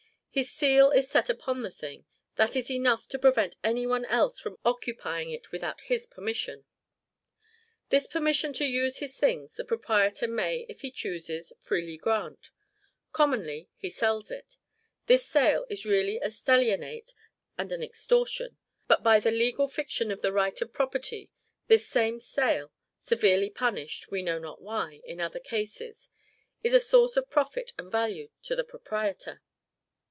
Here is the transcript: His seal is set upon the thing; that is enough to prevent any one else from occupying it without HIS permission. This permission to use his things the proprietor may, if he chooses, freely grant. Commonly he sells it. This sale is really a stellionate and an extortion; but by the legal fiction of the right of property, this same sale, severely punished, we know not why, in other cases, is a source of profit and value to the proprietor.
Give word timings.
His 0.33 0.49
seal 0.49 0.91
is 0.91 1.09
set 1.09 1.29
upon 1.29 1.61
the 1.61 1.69
thing; 1.69 2.05
that 2.37 2.55
is 2.55 2.71
enough 2.71 3.05
to 3.09 3.19
prevent 3.19 3.57
any 3.65 3.85
one 3.85 4.05
else 4.05 4.39
from 4.39 4.55
occupying 4.63 5.29
it 5.29 5.51
without 5.51 5.81
HIS 5.81 6.05
permission. 6.05 6.63
This 7.89 8.07
permission 8.07 8.53
to 8.53 8.63
use 8.63 8.99
his 8.99 9.17
things 9.17 9.55
the 9.55 9.65
proprietor 9.65 10.29
may, 10.29 10.65
if 10.69 10.79
he 10.83 10.89
chooses, 10.89 11.51
freely 11.59 11.97
grant. 11.97 12.49
Commonly 13.11 13.67
he 13.75 13.89
sells 13.89 14.31
it. 14.31 14.55
This 15.07 15.25
sale 15.27 15.65
is 15.69 15.83
really 15.85 16.17
a 16.19 16.27
stellionate 16.29 17.13
and 17.57 17.73
an 17.73 17.83
extortion; 17.83 18.55
but 18.87 19.03
by 19.03 19.19
the 19.19 19.31
legal 19.31 19.67
fiction 19.67 20.11
of 20.11 20.21
the 20.21 20.31
right 20.31 20.61
of 20.61 20.71
property, 20.71 21.29
this 21.67 21.85
same 21.89 22.21
sale, 22.21 22.71
severely 22.97 23.49
punished, 23.49 24.11
we 24.11 24.21
know 24.21 24.39
not 24.39 24.61
why, 24.61 25.01
in 25.03 25.19
other 25.19 25.41
cases, 25.41 26.07
is 26.63 26.73
a 26.73 26.79
source 26.79 27.17
of 27.17 27.29
profit 27.29 27.73
and 27.77 27.91
value 27.91 28.29
to 28.43 28.55
the 28.55 28.63
proprietor. 28.63 29.41